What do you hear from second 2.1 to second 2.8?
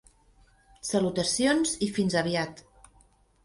aviat